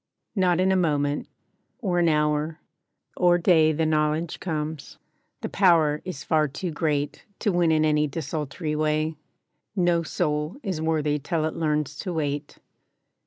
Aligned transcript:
Not 0.35 0.59
in 0.59 0.71
a 0.71 0.75
moment, 0.75 1.27
or 1.77 1.99
an 1.99 2.09
hour, 2.09 2.59
or 3.15 3.37
day 3.37 3.71
The 3.71 3.85
knowledge 3.85 4.39
comes; 4.39 4.97
the 5.41 5.47
power 5.47 6.01
is 6.03 6.23
far 6.23 6.47
too 6.47 6.71
great, 6.71 7.23
To 7.41 7.51
win 7.51 7.71
in 7.71 7.85
any 7.85 8.07
desultory 8.07 8.75
way. 8.75 9.13
No 9.75 10.01
soul 10.01 10.57
is 10.63 10.81
worthy 10.81 11.19
till 11.19 11.45
it 11.45 11.55
learns 11.55 11.95
to 11.97 12.13
wait. 12.13 12.57